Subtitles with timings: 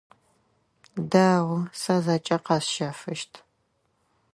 [1.09, 3.33] Дэгъу, сэ зэкӏэ къэсщэфыщт.